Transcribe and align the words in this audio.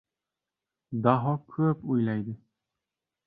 Daho 1.07 1.33
ko‘p 1.55 1.85
o‘yladi. 1.97 2.35